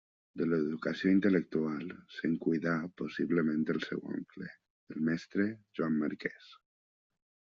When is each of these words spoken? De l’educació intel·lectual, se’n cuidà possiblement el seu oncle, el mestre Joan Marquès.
De 0.41 0.45
l’educació 0.51 1.11
intel·lectual, 1.15 1.91
se’n 2.15 2.33
cuidà 2.45 2.73
possiblement 3.01 3.69
el 3.75 3.79
seu 3.91 4.01
oncle, 4.15 4.49
el 4.95 5.05
mestre 5.11 5.47
Joan 5.79 6.01
Marquès. 6.07 6.53